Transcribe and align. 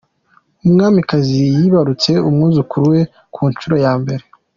UmwamikaziYibarutse 0.65 2.11
umwuzukuru 2.27 2.85
we 2.93 3.01
Kunshuro 3.33 3.75
Yambere 3.83 4.23